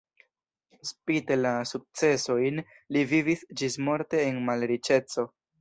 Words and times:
Spite 0.91 1.37
la 1.41 1.51
sukcesojn 1.73 2.63
li 2.97 3.05
vivis 3.15 3.47
ĝismorte 3.63 4.27
en 4.31 4.45
malriĉeco. 4.51 5.31